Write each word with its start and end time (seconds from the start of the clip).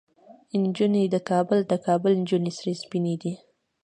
نجونه 0.61 1.01
د 1.13 1.17
کابل، 1.29 1.59
د 1.71 1.73
کابل 1.85 2.11
نجونه 2.21 2.51
سرې 2.57 2.73
او 2.75 2.79
سپينې 2.81 3.15
دي 3.21 3.33